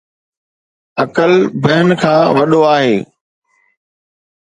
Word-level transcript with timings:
عقل 1.03 1.33
بهن 1.63 1.87
کان 2.01 2.21
وڏو 2.35 2.61
آهي 2.75 2.95